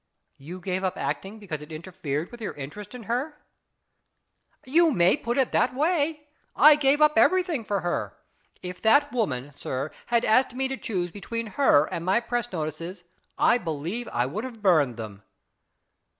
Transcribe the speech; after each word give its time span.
"You 0.49 0.59
gave 0.59 0.83
up 0.83 0.97
acting 0.97 1.37
because 1.37 1.61
it 1.61 1.71
interfered 1.71 2.31
with 2.31 2.41
your 2.41 2.53
interest 2.55 2.95
in 2.95 3.03
her?"" 3.03 3.37
You 4.75 4.89
may 4.89 5.15
put 5.15 5.37
it 5.37 5.49
in 5.49 5.51
that 5.51 5.75
way. 5.75 6.27
I 6.55 6.73
gave 6.73 7.01
up 7.01 7.19
everything 7.19 7.63
for 7.63 7.81
her. 7.81 8.17
If 8.63 8.81
that 8.81 9.11
woman, 9.13 9.53
sir, 9.55 9.91
had 10.07 10.25
asked 10.25 10.55
me 10.55 10.67
to 10.69 10.75
choose 10.75 11.11
between 11.11 11.45
her 11.53 11.85
and 11.85 12.03
my 12.03 12.19
press 12.19 12.51
notices, 12.51 13.03
I 13.37 13.59
believe 13.59 14.07
I 14.11 14.25
would 14.25 14.43
have 14.43 14.63
burned 14.63 14.97
them." 14.97 15.21